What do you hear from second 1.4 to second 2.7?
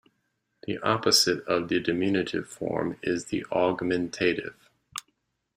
of the diminutive